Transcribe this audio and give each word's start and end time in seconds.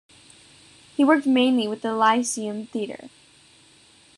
He 0.97 1.05
worked 1.05 1.27
mainly 1.27 1.67
with 1.67 1.83
the 1.83 1.93
Lyceum 1.93 2.65
Theatre. 2.65 3.11